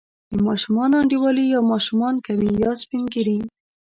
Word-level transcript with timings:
د 0.35 0.37
ماشومانو 0.47 0.95
انډیوالي 1.01 1.45
یا 1.53 1.59
ماشومان 1.71 2.15
کوي، 2.27 2.51
یا 2.63 2.71
سپین 2.81 3.03
ږیري. 3.13 3.39